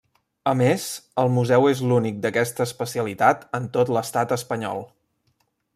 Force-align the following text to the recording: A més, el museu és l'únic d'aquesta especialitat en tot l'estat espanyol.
A 0.51 0.53
més, 0.61 0.85
el 1.23 1.29
museu 1.35 1.67
és 1.73 1.83
l'únic 1.91 2.17
d'aquesta 2.23 2.67
especialitat 2.69 3.47
en 3.61 3.69
tot 3.79 3.95
l'estat 3.99 4.35
espanyol. 4.41 4.83